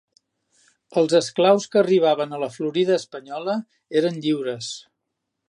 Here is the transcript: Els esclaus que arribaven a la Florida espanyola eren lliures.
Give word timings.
Els 1.01 1.13
esclaus 1.19 1.67
que 1.75 1.79
arribaven 1.81 2.33
a 2.33 2.41
la 2.45 2.49
Florida 2.57 2.97
espanyola 3.03 3.57
eren 4.03 4.19
lliures. 4.27 4.73